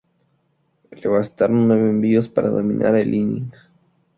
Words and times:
Le 0.89 1.07
bastaron 1.07 1.67
nueve 1.67 1.91
envíos, 1.91 2.27
para 2.27 2.49
dominar 2.49 2.95
el 2.95 3.13
inning. 3.13 3.51